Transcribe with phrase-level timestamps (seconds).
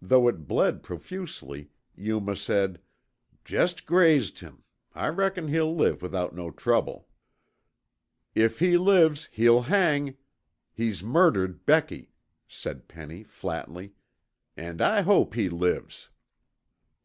[0.00, 2.80] Though it bled profusely, Yuma said,
[3.44, 4.62] "Just grazed him.
[4.94, 7.08] I reckon he'll live without no trouble."
[8.36, 10.16] "If he lives, he'll hang!
[10.72, 12.12] He's murdered Becky,"
[12.46, 13.94] said Penny flatly.
[14.56, 16.08] "And I hope he lives."